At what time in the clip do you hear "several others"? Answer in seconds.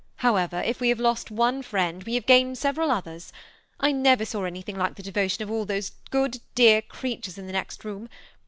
2.57-3.31